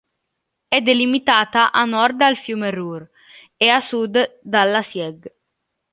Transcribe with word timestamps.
È 0.67 0.81
delimitata 0.81 1.69
a 1.71 1.83
Nord 1.85 2.15
dal 2.15 2.35
fiume 2.35 2.71
Ruhr 2.71 3.07
e 3.55 3.69
a 3.69 3.79
Sud 3.81 4.39
dalla 4.41 4.81
Sieg. 4.81 5.31